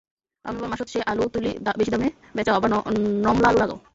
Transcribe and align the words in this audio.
November 0.45 0.69
মাসোত 0.71 0.87
সেই 0.93 1.03
আলু 1.11 1.23
তুলি 1.33 1.51
বেশি 1.79 1.91
দামে 1.93 2.07
বেচাও, 2.35 2.57
আবার 2.57 2.69
নমলা 3.25 3.47
আলু 3.49 3.57
লাগাও। 3.61 3.79